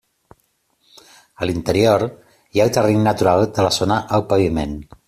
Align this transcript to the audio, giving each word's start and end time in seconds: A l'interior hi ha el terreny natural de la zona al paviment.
A 1.41 1.49
l'interior 1.49 2.07
hi 2.09 2.15
ha 2.63 2.67
el 2.67 2.75
terreny 2.79 3.07
natural 3.11 3.47
de 3.61 3.69
la 3.69 3.75
zona 3.81 4.05
al 4.19 4.31
paviment. 4.35 4.79